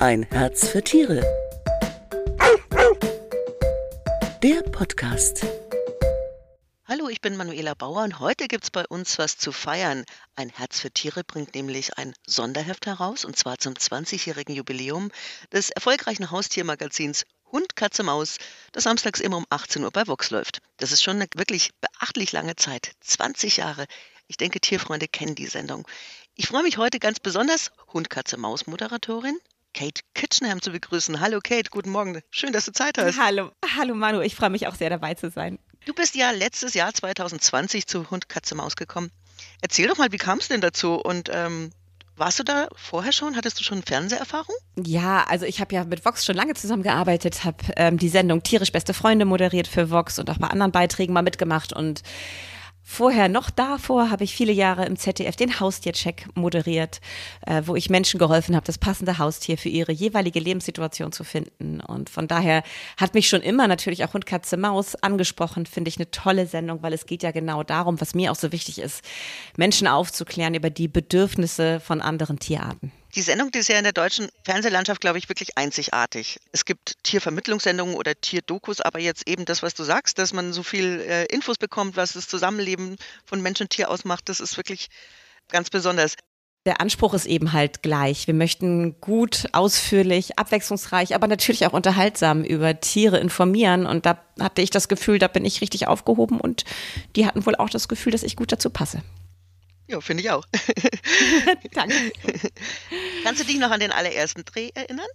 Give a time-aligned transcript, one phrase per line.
[0.00, 1.20] Ein Herz für Tiere.
[4.42, 5.44] Der Podcast.
[6.86, 10.06] Hallo, ich bin Manuela Bauer und heute gibt es bei uns was zu feiern.
[10.36, 15.10] Ein Herz für Tiere bringt nämlich ein Sonderheft heraus und zwar zum 20-jährigen Jubiläum
[15.52, 18.38] des erfolgreichen Haustiermagazins Hund, Katze, Maus,
[18.72, 20.62] das samstags immer um 18 Uhr bei Vox läuft.
[20.78, 22.92] Das ist schon eine wirklich beachtlich lange Zeit.
[23.02, 23.84] 20 Jahre.
[24.28, 25.86] Ich denke, Tierfreunde kennen die Sendung.
[26.36, 29.38] Ich freue mich heute ganz besonders, Hund, Katze, Maus Moderatorin
[29.74, 31.20] Kate Kitchenham zu begrüßen.
[31.20, 32.20] Hallo Kate, guten Morgen.
[32.30, 33.18] Schön, dass du Zeit hast.
[33.18, 35.58] Hallo, hallo Manu, ich freue mich auch sehr dabei zu sein.
[35.86, 39.10] Du bist ja letztes Jahr 2020 zu Hund, Katze, Maus gekommen.
[39.62, 41.70] Erzähl doch mal, wie kam es denn dazu und ähm,
[42.16, 43.34] warst du da vorher schon?
[43.36, 44.54] Hattest du schon Fernseherfahrung?
[44.76, 48.72] Ja, also ich habe ja mit Vox schon lange zusammengearbeitet, habe ähm, die Sendung Tierisch
[48.72, 52.02] beste Freunde moderiert für Vox und auch bei anderen Beiträgen mal mitgemacht und
[52.82, 57.00] Vorher, noch davor, habe ich viele Jahre im ZDF den Haustiercheck moderiert,
[57.46, 61.80] äh, wo ich Menschen geholfen habe, das passende Haustier für ihre jeweilige Lebenssituation zu finden.
[61.80, 62.62] Und von daher
[62.96, 65.66] hat mich schon immer natürlich auch Hund, Katze, Maus angesprochen.
[65.66, 68.50] Finde ich eine tolle Sendung, weil es geht ja genau darum, was mir auch so
[68.50, 69.04] wichtig ist,
[69.56, 72.92] Menschen aufzuklären über die Bedürfnisse von anderen Tierarten.
[73.14, 76.38] Die Sendung die ist ja in der deutschen Fernsehlandschaft, glaube ich, wirklich einzigartig.
[76.52, 80.62] Es gibt Tiervermittlungssendungen oder Tierdokus, aber jetzt eben das, was du sagst, dass man so
[80.62, 84.88] viel äh, Infos bekommt, was das Zusammenleben von Mensch und Tier ausmacht, das ist wirklich
[85.48, 86.14] ganz besonders.
[86.66, 88.26] Der Anspruch ist eben halt gleich.
[88.26, 93.86] Wir möchten gut, ausführlich, abwechslungsreich, aber natürlich auch unterhaltsam über Tiere informieren.
[93.86, 96.64] Und da hatte ich das Gefühl, da bin ich richtig aufgehoben und
[97.16, 99.02] die hatten wohl auch das Gefühl, dass ich gut dazu passe.
[99.90, 100.46] Ja, finde ich auch.
[101.72, 102.12] Danke.
[103.24, 105.08] Kannst du dich noch an den allerersten Dreh erinnern?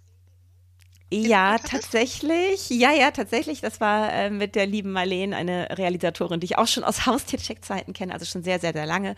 [1.10, 2.68] Ja, tatsächlich.
[2.68, 3.62] Ja, ja, tatsächlich.
[3.62, 7.94] Das war äh, mit der lieben Marlene, eine Realisatorin, die ich auch schon aus Haustiercheck-Zeiten
[7.94, 9.16] kenne, also schon sehr, sehr, sehr lange.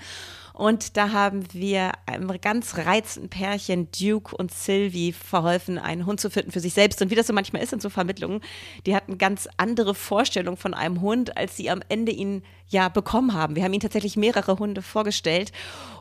[0.59, 6.31] Und da haben wir einem ganz reizenden Pärchen, Duke und Sylvie, verholfen, einen Hund zu
[6.31, 7.00] finden für sich selbst.
[7.00, 8.41] Und wie das so manchmal ist in so Vermittlungen,
[8.84, 13.34] die hatten ganz andere Vorstellungen von einem Hund, als sie am Ende ihn ja bekommen
[13.34, 13.55] haben.
[13.55, 15.53] Wir haben ihnen tatsächlich mehrere Hunde vorgestellt.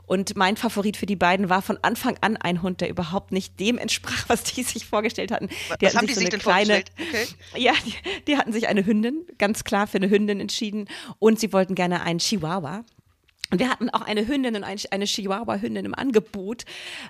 [0.07, 3.59] Und mein Favorit für die beiden war von Anfang an ein Hund, der überhaupt nicht
[3.59, 5.49] dem entsprach, was die sich vorgestellt hatten.
[5.49, 7.35] Die was hatten haben die so sich eine denn kleine, vorgestellt?
[7.53, 7.61] Okay.
[7.61, 7.93] Ja, die,
[8.25, 10.89] die hatten sich eine Hündin, ganz klar für eine Hündin entschieden.
[11.19, 12.83] Und sie wollten gerne einen Chihuahua.
[13.49, 16.65] Und wir hatten auch eine Hündin und ein- eine Chihuahua-Hündin im Angebot.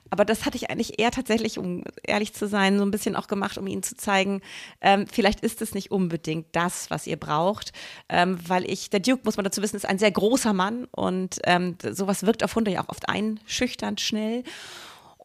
[0.09, 3.27] Aber das hatte ich eigentlich eher tatsächlich, um ehrlich zu sein, so ein bisschen auch
[3.27, 4.41] gemacht, um ihnen zu zeigen,
[4.81, 7.71] ähm, vielleicht ist es nicht unbedingt das, was ihr braucht.
[8.09, 11.39] Ähm, weil ich, der Duke, muss man dazu wissen, ist ein sehr großer Mann und
[11.45, 14.43] ähm, sowas wirkt auf Hunde ja auch oft einschüchternd schnell.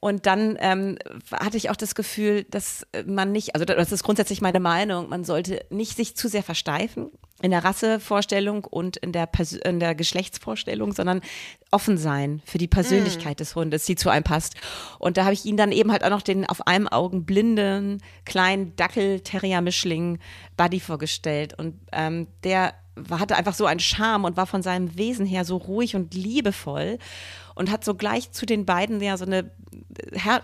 [0.00, 0.98] Und dann ähm,
[1.30, 5.22] hatte ich auch das Gefühl, dass man nicht, also das ist grundsätzlich meine Meinung, man
[5.22, 7.10] sollte nicht sich zu sehr versteifen
[7.42, 11.20] in der Rassevorstellung und in der, Pers in der Geschlechtsvorstellung, sondern
[11.70, 14.54] offen sein für die Persönlichkeit des Hundes, die zu einem passt.
[14.98, 18.02] Und da habe ich ihn dann eben halt auch noch den auf einem Augen blinden
[18.24, 20.18] kleinen Dackel-Terrier-Mischling
[20.56, 21.58] Buddy vorgestellt.
[21.58, 22.74] Und ähm, der
[23.10, 26.98] hatte einfach so einen Charme und war von seinem Wesen her so ruhig und liebevoll
[27.54, 29.50] und hat so gleich zu den beiden ja so eine,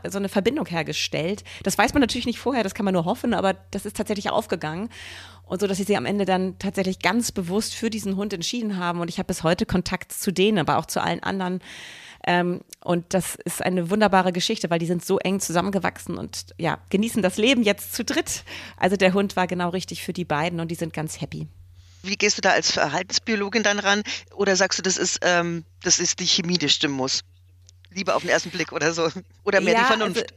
[0.09, 1.45] so eine Verbindung hergestellt.
[1.63, 4.31] Das weiß man natürlich nicht vorher, das kann man nur hoffen, aber das ist tatsächlich
[4.31, 4.89] aufgegangen.
[5.49, 8.77] Und so, dass sie sich am Ende dann tatsächlich ganz bewusst für diesen Hund entschieden
[8.77, 9.01] haben.
[9.01, 11.61] Und ich habe bis heute Kontakt zu denen, aber auch zu allen anderen.
[12.27, 16.79] Ähm, und das ist eine wunderbare Geschichte, weil die sind so eng zusammengewachsen und ja,
[16.91, 18.45] genießen das Leben jetzt zu dritt.
[18.77, 21.47] Also der Hund war genau richtig für die beiden und die sind ganz happy.
[22.03, 24.03] Wie gehst du da als Verhaltensbiologin dann ran?
[24.35, 27.23] Oder sagst du, das ist, ähm, das ist die Chemie, die stimmen muss?
[27.91, 29.09] Liebe auf den ersten Blick oder so?
[29.45, 30.23] Oder mehr Ja, die Vernunft?
[30.23, 30.35] also-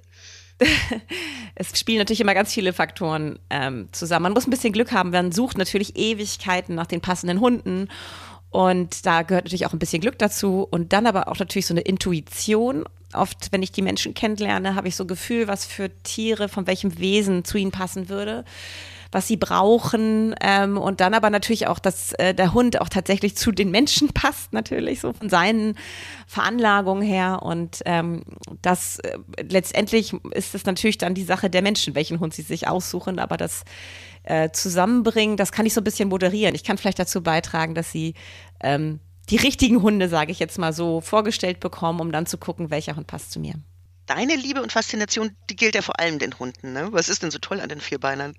[1.56, 4.24] es spielen natürlich immer ganz viele Faktoren ähm, zusammen.
[4.24, 5.12] Man muss ein bisschen Glück haben.
[5.12, 7.88] Man sucht natürlich Ewigkeiten nach den passenden Hunden.
[8.50, 10.68] Und da gehört natürlich auch ein bisschen Glück dazu.
[10.70, 12.84] Und dann aber auch natürlich so eine Intuition.
[13.14, 16.68] Oft, wenn ich die Menschen kennenlerne, habe ich so ein Gefühl, was für Tiere, von
[16.68, 18.46] welchem Wesen zu ihnen passen würde
[19.12, 23.36] was sie brauchen ähm, und dann aber natürlich auch, dass äh, der Hund auch tatsächlich
[23.36, 25.78] zu den Menschen passt, natürlich so von seinen
[26.28, 28.24] Veranlagungen her und ähm,
[28.62, 32.68] das äh, letztendlich ist es natürlich dann die Sache der Menschen, welchen Hund sie sich
[32.68, 33.64] aussuchen, aber das
[34.24, 36.56] äh, Zusammenbringen, das kann ich so ein bisschen moderieren.
[36.56, 38.14] Ich kann vielleicht dazu beitragen, dass sie
[38.62, 39.00] ähm,
[39.30, 42.96] die richtigen Hunde, sage ich jetzt mal so, vorgestellt bekommen, um dann zu gucken, welcher
[42.96, 43.56] Hund passt zu mir.
[44.06, 46.74] Deine Liebe und Faszination, die gilt ja vor allem den Hunden.
[46.74, 46.90] Ne?
[46.92, 48.34] Was ist denn so toll an den Vierbeinern?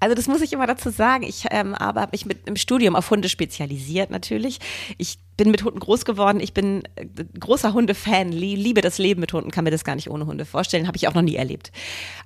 [0.00, 1.24] Also das muss ich immer dazu sagen.
[1.24, 4.58] Ich ähm, aber habe mich mit im Studium auf Hunde spezialisiert natürlich.
[4.96, 6.40] Ich bin mit Hunden groß geworden.
[6.40, 7.06] Ich bin äh,
[7.38, 10.44] großer Hundefan, lie liebe das Leben mit Hunden, kann mir das gar nicht ohne Hunde
[10.44, 10.86] vorstellen.
[10.86, 11.72] Habe ich auch noch nie erlebt.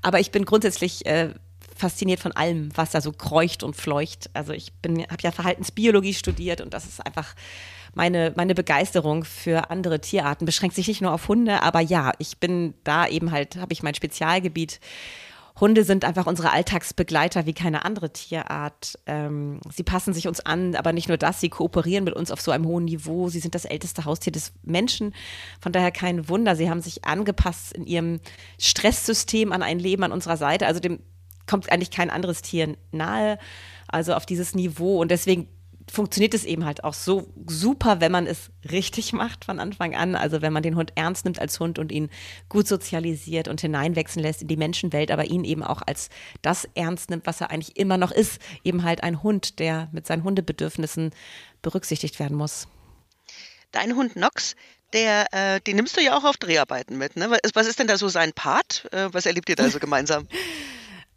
[0.02, 1.30] Aber ich bin grundsätzlich äh,
[1.74, 4.30] fasziniert von allem, was da so kreucht und fleucht.
[4.34, 7.34] Also ich habe ja Verhaltensbiologie studiert und das ist einfach
[7.94, 12.38] meine, meine Begeisterung für andere Tierarten beschränkt sich nicht nur auf Hunde, aber ja, ich
[12.38, 14.80] bin da eben halt, habe ich mein Spezialgebiet.
[15.62, 18.98] Hunde sind einfach unsere Alltagsbegleiter wie keine andere Tierart.
[19.06, 22.40] Ähm, sie passen sich uns an, aber nicht nur das, sie kooperieren mit uns auf
[22.40, 23.28] so einem hohen Niveau.
[23.28, 25.14] Sie sind das älteste Haustier des Menschen.
[25.60, 28.18] Von daher kein Wunder, sie haben sich angepasst in ihrem
[28.58, 30.66] Stresssystem an ein Leben an unserer Seite.
[30.66, 30.98] Also dem
[31.46, 33.38] kommt eigentlich kein anderes Tier nahe,
[33.86, 35.00] also auf dieses Niveau.
[35.00, 35.46] Und deswegen
[35.92, 40.14] funktioniert es eben halt auch so super, wenn man es richtig macht von Anfang an.
[40.14, 42.10] Also wenn man den Hund ernst nimmt als Hund und ihn
[42.48, 46.08] gut sozialisiert und hineinwechseln lässt in die Menschenwelt, aber ihn eben auch als
[46.40, 50.06] das ernst nimmt, was er eigentlich immer noch ist, eben halt ein Hund, der mit
[50.06, 51.10] seinen Hundebedürfnissen
[51.60, 52.66] berücksichtigt werden muss.
[53.70, 54.56] Dein Hund Nox,
[54.92, 57.16] der, äh, den nimmst du ja auch auf Dreharbeiten mit.
[57.16, 57.38] Ne?
[57.54, 58.88] Was ist denn da so sein Part?
[58.92, 60.26] Äh, was erlebt ihr da so gemeinsam?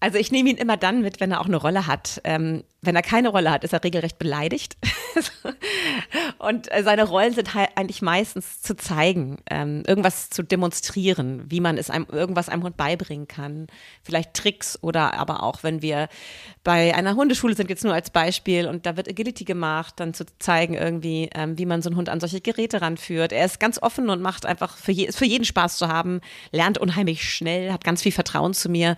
[0.05, 2.21] Also ich nehme ihn immer dann mit, wenn er auch eine Rolle hat.
[2.25, 4.77] Ähm, wenn er keine Rolle hat, ist er regelrecht beleidigt.
[6.37, 11.59] und äh, seine Rollen sind halt eigentlich meistens zu zeigen, ähm, irgendwas zu demonstrieren, wie
[11.59, 13.65] man es einem, irgendwas einem Hund beibringen kann.
[14.03, 16.07] Vielleicht Tricks oder aber auch, wenn wir
[16.63, 20.25] bei einer Hundeschule sind, jetzt nur als Beispiel, und da wird Agility gemacht, dann zu
[20.37, 23.31] zeigen irgendwie, ähm, wie man so einen Hund an solche Geräte ranführt.
[23.31, 26.21] Er ist ganz offen und macht einfach für, je, für jeden Spaß zu haben,
[26.51, 28.97] lernt unheimlich schnell, hat ganz viel Vertrauen zu mir.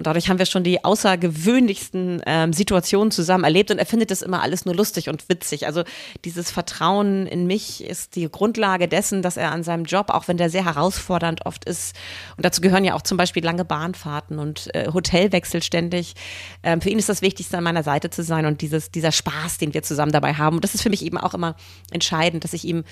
[0.00, 4.22] Und dadurch haben wir schon die außergewöhnlichsten ähm, Situationen zusammen erlebt und er findet das
[4.22, 5.66] immer alles nur lustig und witzig.
[5.66, 5.82] Also
[6.24, 10.38] dieses Vertrauen in mich ist die Grundlage dessen, dass er an seinem Job, auch wenn
[10.38, 11.94] der sehr herausfordernd oft ist,
[12.38, 16.14] und dazu gehören ja auch zum Beispiel lange Bahnfahrten und äh, Hotelwechsel ständig,
[16.62, 19.58] ähm, für ihn ist das Wichtigste, an meiner Seite zu sein und dieses, dieser Spaß,
[19.58, 20.56] den wir zusammen dabei haben.
[20.56, 21.56] Und das ist für mich eben auch immer
[21.90, 22.84] entscheidend, dass ich ihm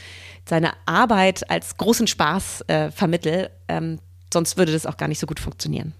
[0.44, 3.49] seine Arbeit als großen Spaß äh, vermittel.
[3.66, 3.99] Ähm,
[4.31, 5.94] sonst würde das auch gar nicht so gut funktionieren.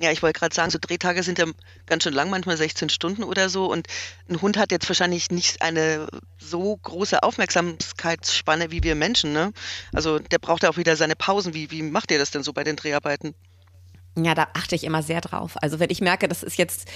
[0.00, 1.46] Ja, ich wollte gerade sagen, so Drehtage sind ja
[1.86, 3.66] ganz schön lang, manchmal 16 Stunden oder so.
[3.66, 3.88] Und
[4.28, 6.06] ein Hund hat jetzt wahrscheinlich nicht eine
[6.38, 9.32] so große Aufmerksamkeitsspanne wie wir Menschen.
[9.32, 9.52] Ne?
[9.92, 11.52] Also der braucht ja auch wieder seine Pausen.
[11.52, 13.34] Wie, wie macht ihr das denn so bei den Dreharbeiten?
[14.16, 15.56] Ja, da achte ich immer sehr drauf.
[15.62, 16.88] Also wenn ich merke, das ist jetzt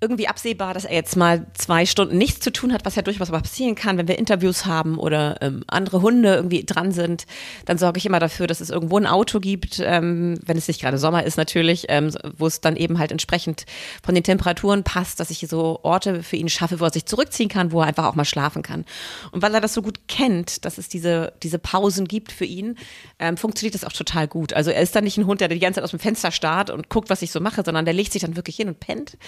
[0.00, 3.30] irgendwie absehbar, dass er jetzt mal zwei Stunden nichts zu tun hat, was ja durchaus
[3.30, 7.26] mal passieren kann, wenn wir Interviews haben oder ähm, andere Hunde irgendwie dran sind,
[7.66, 10.80] dann sorge ich immer dafür, dass es irgendwo ein Auto gibt, ähm, wenn es nicht
[10.80, 13.66] gerade Sommer ist natürlich, ähm, wo es dann eben halt entsprechend
[14.02, 17.50] von den Temperaturen passt, dass ich so Orte für ihn schaffe, wo er sich zurückziehen
[17.50, 18.86] kann, wo er einfach auch mal schlafen kann.
[19.32, 22.78] Und weil er das so gut kennt, dass es diese, diese Pausen gibt für ihn,
[23.18, 24.54] ähm, funktioniert das auch total gut.
[24.54, 26.70] Also er ist dann nicht ein Hund, der die ganze Zeit aus dem Fenster starrt
[26.70, 29.18] und guckt, was ich so mache, sondern der legt sich dann wirklich hin und pennt.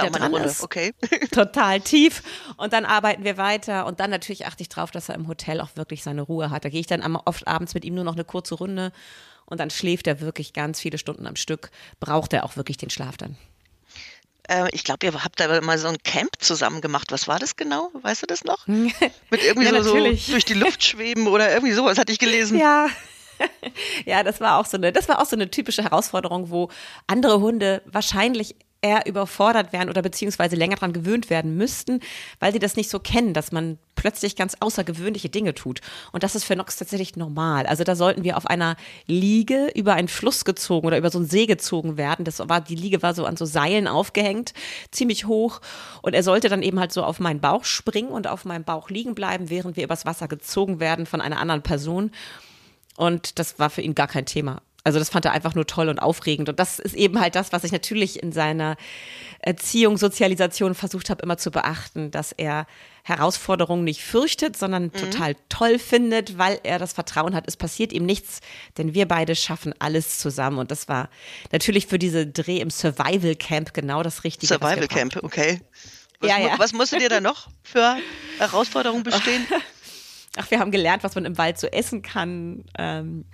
[0.03, 0.63] wieder dran ist.
[0.63, 0.93] Okay.
[1.31, 2.23] Total tief.
[2.57, 3.85] Und dann arbeiten wir weiter.
[3.85, 6.65] Und dann natürlich achte ich darauf, dass er im Hotel auch wirklich seine Ruhe hat.
[6.65, 8.91] Da gehe ich dann oft abends mit ihm nur noch eine kurze Runde.
[9.45, 11.71] Und dann schläft er wirklich ganz viele Stunden am Stück.
[11.99, 13.37] Braucht er auch wirklich den Schlaf dann.
[14.47, 17.11] Äh, ich glaube, ihr habt da mal so ein Camp zusammen gemacht.
[17.11, 17.91] Was war das genau?
[18.01, 18.65] Weißt du das noch?
[18.67, 18.93] Mit
[19.31, 22.57] irgendwie ja, so, so durch die Luft schweben oder irgendwie sowas hatte ich gelesen.
[22.57, 22.87] Ja,
[24.05, 26.69] ja, das war auch so eine, das war auch so eine typische Herausforderung, wo
[27.07, 31.99] andere Hunde wahrscheinlich eher überfordert werden oder beziehungsweise länger daran gewöhnt werden müssten,
[32.39, 35.81] weil sie das nicht so kennen, dass man plötzlich ganz außergewöhnliche Dinge tut.
[36.11, 37.67] Und das ist für Nox tatsächlich normal.
[37.67, 38.75] Also da sollten wir auf einer
[39.05, 42.25] Liege über einen Fluss gezogen oder über so einen See gezogen werden.
[42.25, 44.53] Das war, die Liege war so an so Seilen aufgehängt,
[44.89, 45.61] ziemlich hoch.
[46.01, 48.89] Und er sollte dann eben halt so auf meinen Bauch springen und auf meinem Bauch
[48.89, 52.11] liegen bleiben, während wir übers Wasser gezogen werden von einer anderen Person.
[52.97, 54.61] Und das war für ihn gar kein Thema.
[54.83, 56.49] Also das fand er einfach nur toll und aufregend.
[56.49, 58.77] Und das ist eben halt das, was ich natürlich in seiner
[59.39, 62.65] Erziehung, Sozialisation versucht habe, immer zu beachten, dass er
[63.03, 64.93] Herausforderungen nicht fürchtet, sondern mhm.
[64.93, 68.41] total toll findet, weil er das Vertrauen hat, es passiert ihm nichts,
[68.77, 70.59] denn wir beide schaffen alles zusammen.
[70.59, 71.09] Und das war
[71.51, 74.53] natürlich für diese Dreh im Survival Camp genau das Richtige.
[74.53, 75.61] Survival Camp, okay.
[76.19, 76.59] Was, ja, ja.
[76.59, 77.97] was musstet ihr da noch für
[78.37, 79.45] Herausforderungen bestehen?
[80.37, 82.63] Ach, wir haben gelernt, was man im Wald so essen kann.
[82.77, 83.25] Ähm,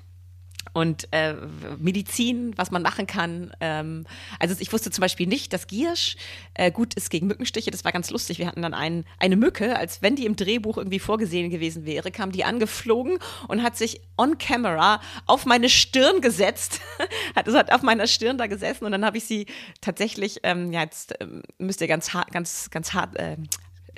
[0.74, 1.36] und äh,
[1.80, 3.52] Medizin, was man machen kann.
[3.60, 4.06] Ähm,
[4.40, 6.18] also ich wusste zum Beispiel nicht, dass Giersch
[6.54, 7.72] äh, gut ist gegen Mückenstiche.
[7.72, 8.40] Das war ganz lustig.
[8.40, 12.12] Wir hatten dann ein, eine Mücke, als wenn die im Drehbuch irgendwie vorgesehen gewesen wäre,
[12.12, 16.82] kam die angeflogen und hat sich on camera auf meine Stirn gesetzt.
[17.36, 19.46] hat, also hat auf meiner Stirn da gesessen und dann habe ich sie
[19.82, 23.38] tatsächlich, ähm, ja jetzt ähm, müsst ihr ganz hart, ganz, ganz hart äh,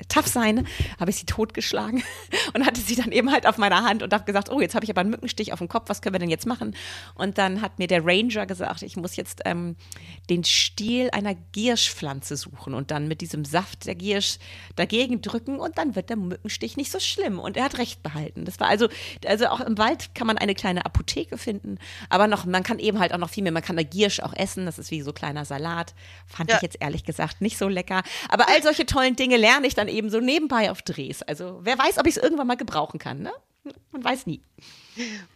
[0.08, 0.66] tough sein,
[0.98, 2.02] habe ich sie totgeschlagen
[2.54, 4.84] und hatte sie dann eben halt auf meiner Hand und habe gesagt, oh, jetzt habe
[4.84, 6.74] ich aber einen Mückenstich auf dem Kopf, was können wir denn jetzt machen?
[7.14, 9.76] Und dann hat mir der Ranger gesagt, ich muss jetzt ähm,
[10.28, 14.38] den Stiel einer Gierschpflanze suchen und dann mit diesem Saft der Giersch
[14.76, 17.38] dagegen drücken und dann wird der Mückenstich nicht so schlimm.
[17.38, 18.44] Und er hat recht behalten.
[18.44, 18.88] Das war also,
[19.26, 21.78] also auch im Wald kann man eine kleine Apotheke finden,
[22.08, 24.34] aber noch, man kann eben halt auch noch viel mehr, man kann da Giersch auch
[24.34, 25.94] essen, das ist wie so kleiner Salat.
[26.26, 26.56] Fand ja.
[26.56, 28.02] ich jetzt ehrlich gesagt nicht so lecker.
[28.28, 31.22] Aber all solche tollen Dinge lerne ich dann eben so nebenbei auf Drehs.
[31.22, 33.32] Also wer weiß, ob ich es irgendwann mal gebrauchen kann, ne?
[33.92, 34.40] Man weiß nie.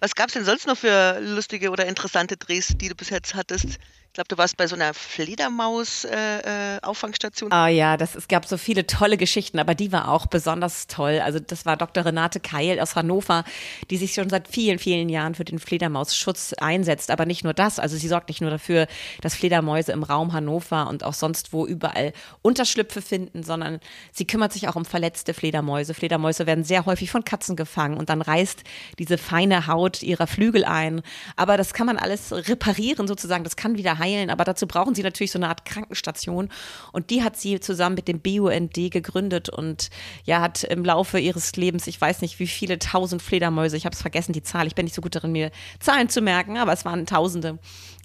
[0.00, 3.34] Was gab es denn sonst noch für lustige oder interessante Drehs, die du bis jetzt
[3.34, 3.78] hattest?
[4.14, 7.50] Ich glaube, du warst bei so einer Fledermaus-Auffangstation.
[7.50, 10.26] Äh, äh, ah ja, das, es gab so viele tolle Geschichten, aber die war auch
[10.26, 11.18] besonders toll.
[11.18, 12.04] Also das war Dr.
[12.04, 13.42] Renate Keil aus Hannover,
[13.90, 17.10] die sich schon seit vielen, vielen Jahren für den Fledermausschutz einsetzt.
[17.10, 18.86] Aber nicht nur das, also sie sorgt nicht nur dafür,
[19.20, 23.80] dass Fledermäuse im Raum Hannover und auch sonst wo überall Unterschlüpfe finden, sondern
[24.12, 25.92] sie kümmert sich auch um verletzte Fledermäuse.
[25.92, 28.62] Fledermäuse werden sehr häufig von Katzen gefangen und dann reißt
[29.00, 31.02] diese feine Haut ihrer Flügel ein.
[31.34, 34.94] Aber das kann man alles reparieren sozusagen, das kann wieder heilen heilen, aber dazu brauchen
[34.94, 36.48] sie natürlich so eine Art Krankenstation.
[36.92, 39.90] Und die hat sie zusammen mit dem BUND gegründet und
[40.24, 43.94] ja, hat im Laufe ihres Lebens, ich weiß nicht wie viele tausend Fledermäuse, ich habe
[43.94, 46.72] es vergessen, die Zahl, ich bin nicht so gut darin, mir Zahlen zu merken, aber
[46.72, 47.58] es waren tausende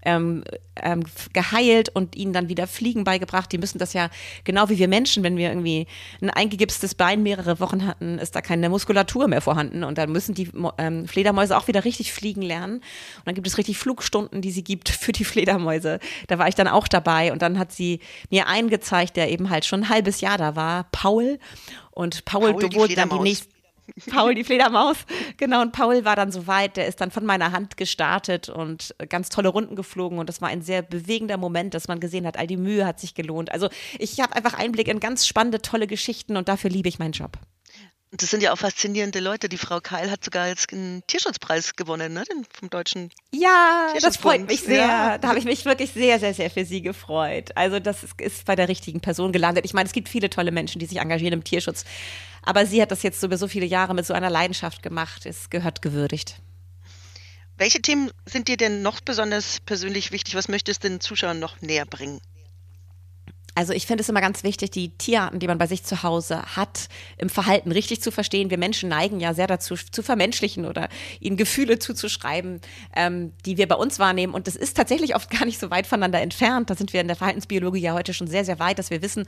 [0.03, 0.43] ähm,
[0.81, 1.03] ähm,
[1.33, 3.51] geheilt und ihnen dann wieder Fliegen beigebracht.
[3.51, 4.09] Die müssen das ja
[4.43, 5.87] genau wie wir Menschen, wenn wir irgendwie
[6.21, 10.35] ein eingegipstes Bein mehrere Wochen hatten, ist da keine Muskulatur mehr vorhanden und dann müssen
[10.35, 12.75] die ähm, Fledermäuse auch wieder richtig fliegen lernen.
[12.75, 15.99] Und dann gibt es richtig Flugstunden, die sie gibt für die Fledermäuse.
[16.27, 19.49] Da war ich dann auch dabei und dann hat sie mir einen gezeigt, der eben
[19.49, 21.39] halt schon ein halbes Jahr da war, Paul.
[21.91, 23.58] Und Paul, Paul wurde dann die nächsten
[24.09, 24.97] Paul, die Fledermaus.
[25.37, 28.93] Genau, und Paul war dann so weit, der ist dann von meiner Hand gestartet und
[29.07, 30.19] ganz tolle Runden geflogen.
[30.19, 32.99] Und das war ein sehr bewegender Moment, dass man gesehen hat, all die Mühe hat
[32.99, 33.51] sich gelohnt.
[33.51, 37.13] Also ich habe einfach Einblick in ganz spannende, tolle Geschichten und dafür liebe ich meinen
[37.13, 37.37] Job.
[38.11, 39.49] Das sind ja auch faszinierende Leute.
[39.49, 42.23] Die Frau Keil hat sogar jetzt einen Tierschutzpreis gewonnen, ne?
[42.23, 43.11] Den vom deutschen.
[43.31, 44.87] Ja, das freut mich sehr.
[44.87, 45.17] Ja.
[45.19, 47.51] Da habe ich mich wirklich sehr, sehr, sehr für sie gefreut.
[47.53, 49.63] Also das ist, ist bei der richtigen Person gelandet.
[49.65, 51.85] Ich meine, es gibt viele tolle Menschen, die sich engagieren im Tierschutz.
[52.43, 55.25] Aber sie hat das jetzt über so viele Jahre mit so einer Leidenschaft gemacht.
[55.25, 56.41] Es gehört gewürdigt.
[57.57, 60.35] Welche Themen sind dir denn noch besonders persönlich wichtig?
[60.35, 62.21] Was möchtest du den Zuschauern noch näher bringen?
[63.59, 66.43] Also ich finde es immer ganz wichtig, die Tierarten, die man bei sich zu Hause
[66.55, 66.87] hat,
[67.17, 68.49] im Verhalten richtig zu verstehen.
[68.49, 70.87] Wir Menschen neigen ja sehr dazu, zu vermenschlichen oder
[71.19, 72.61] ihnen Gefühle zuzuschreiben,
[72.95, 74.33] ähm, die wir bei uns wahrnehmen.
[74.33, 76.69] Und das ist tatsächlich oft gar nicht so weit voneinander entfernt.
[76.69, 79.25] Da sind wir in der Verhaltensbiologie ja heute schon sehr, sehr weit, dass wir wissen,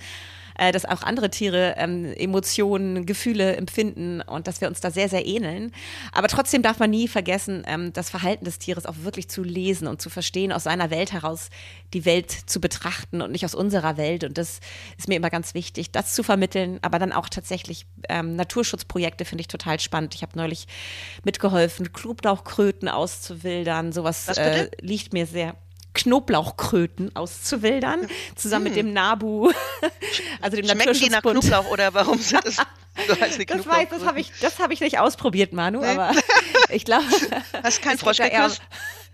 [0.58, 5.10] äh, dass auch andere Tiere ähm, Emotionen, Gefühle empfinden und dass wir uns da sehr,
[5.10, 5.74] sehr ähneln.
[6.14, 9.90] Aber trotzdem darf man nie vergessen, ähm, das Verhalten des Tieres auch wirklich zu lesen
[9.90, 11.50] und zu verstehen, aus seiner Welt heraus
[11.94, 14.21] die Welt zu betrachten und nicht aus unserer Welt.
[14.24, 14.60] Und das
[14.98, 19.42] ist mir immer ganz wichtig, das zu vermitteln, aber dann auch tatsächlich ähm, Naturschutzprojekte finde
[19.42, 20.16] ich total spannend.
[20.16, 20.68] Ich habe neulich
[21.24, 23.92] mitgeholfen, Knoblauchkröten auszuwildern.
[23.92, 25.56] Sowas äh, liegt mir sehr.
[25.94, 28.74] Knoblauchkröten auszuwildern, zusammen hm.
[28.74, 29.52] mit dem NABU,
[30.42, 32.56] also dem Schmecken die nach Knoblauch oder warum sind das
[33.08, 35.88] so Das weiß, das habe ich, hab ich nicht ausprobiert, Manu, nee.
[35.88, 36.12] aber
[36.70, 37.06] ich glaube.
[37.64, 38.62] Hast kein Frosch geküsst?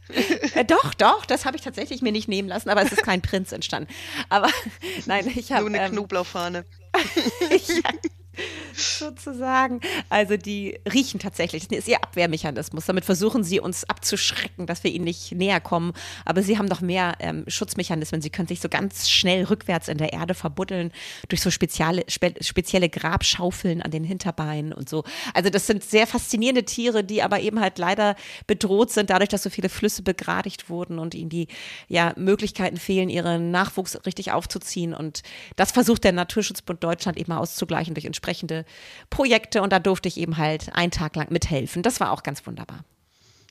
[0.10, 3.22] Äh, doch, doch, das habe ich tatsächlich mir nicht nehmen lassen, aber es ist kein
[3.22, 3.94] Prinz entstanden.
[4.30, 4.50] Aber
[5.06, 5.70] nein, ich habe.
[5.70, 6.66] Nur eine ähm, Knoblauchfahne.
[7.50, 7.92] ja,
[8.74, 9.82] sozusagen.
[10.10, 11.67] Also die riechen tatsächlich.
[11.67, 12.86] Das ist ihr Abwehrmechanismus.
[12.86, 15.94] Damit versuchen sie uns abzuschrecken, dass wir ihnen nicht näher kommen.
[16.25, 18.22] Aber sie haben noch mehr ähm, Schutzmechanismen.
[18.22, 20.91] Sie können sich so ganz schnell rückwärts in der Erde verbuddeln
[21.29, 25.03] durch so spezielle, spe spezielle Grabschaufeln an den Hinterbeinen und so.
[25.34, 28.15] Also das sind sehr faszinierende Tiere, die aber eben halt leider
[28.46, 31.48] bedroht sind, dadurch, dass so viele Flüsse begradigt wurden und ihnen die
[31.88, 34.94] ja, Möglichkeiten fehlen, ihren Nachwuchs richtig aufzuziehen.
[34.94, 35.22] Und
[35.56, 38.65] das versucht der Naturschutzbund Deutschland eben auszugleichen durch entsprechende entsprechende
[39.10, 41.81] Projekte und da durfte ich eben halt einen Tag lang mithelfen.
[41.84, 42.84] Das war auch ganz wunderbar.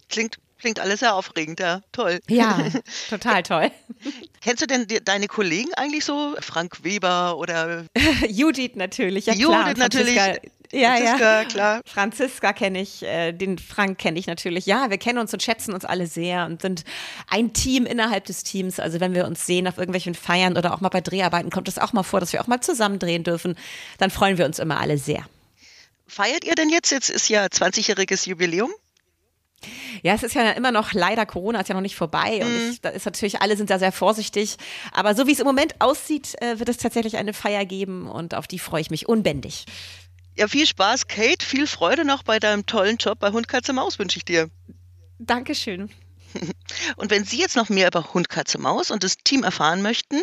[0.08, 2.20] Klingt, klingt alles sehr aufregend, ja, toll.
[2.28, 2.58] Ja,
[3.10, 3.70] total toll.
[4.40, 6.36] Kennst du denn deine Kollegen eigentlich so?
[6.40, 7.86] Frank Weber oder?
[8.28, 9.74] Judith natürlich, ja Judith klar.
[9.76, 10.16] natürlich.
[10.72, 11.44] Ja, Franziska, ja.
[11.44, 11.80] klar.
[11.84, 14.66] Franziska kenne ich, äh, den Frank kenne ich natürlich.
[14.66, 16.84] Ja, wir kennen uns und schätzen uns alle sehr und sind
[17.28, 18.80] ein Team innerhalb des Teams.
[18.80, 21.78] Also wenn wir uns sehen auf irgendwelchen Feiern oder auch mal bei Dreharbeiten, kommt es
[21.78, 23.56] auch mal vor, dass wir auch mal zusammen drehen dürfen.
[23.98, 25.24] Dann freuen wir uns immer alle sehr.
[26.06, 26.90] Feiert ihr denn jetzt?
[26.90, 28.70] Jetzt ist ja 20-jähriges Jubiläum.
[30.02, 32.70] Ja, es ist ja immer noch leider Corona ist ja noch nicht vorbei und mhm.
[32.70, 34.56] ich, da ist natürlich alle sind da sehr vorsichtig.
[34.92, 38.34] Aber so wie es im Moment aussieht, äh, wird es tatsächlich eine Feier geben und
[38.34, 39.64] auf die freue ich mich unbändig.
[40.36, 41.44] Ja, viel Spaß, Kate.
[41.44, 44.50] Viel Freude noch bei deinem tollen Job bei Hund, Katze, Maus wünsche ich dir.
[45.18, 45.90] Dankeschön.
[46.96, 50.22] Und wenn Sie jetzt noch mehr über Hund, Katze, Maus und das Team erfahren möchten,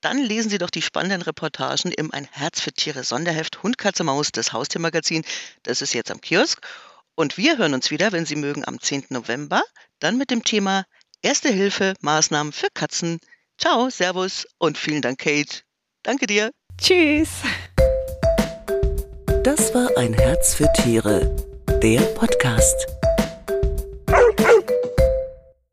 [0.00, 4.02] dann lesen Sie doch die spannenden Reportagen im Ein Herz für Tiere Sonderheft Hund, Katze,
[4.02, 5.24] Maus, das Haustiermagazin.
[5.62, 6.66] Das ist jetzt am Kiosk.
[7.14, 9.06] Und wir hören uns wieder, wenn Sie mögen, am 10.
[9.10, 9.62] November,
[10.00, 10.84] dann mit dem Thema
[11.22, 13.18] Erste Hilfe, Maßnahmen für Katzen.
[13.58, 15.62] Ciao, Servus und vielen Dank, Kate.
[16.02, 16.50] Danke dir.
[16.78, 17.30] Tschüss.
[19.46, 21.30] Das war ein Herz für Tiere,
[21.80, 22.88] der Podcast.